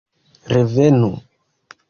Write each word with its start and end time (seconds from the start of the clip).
Revenu! 0.53 1.11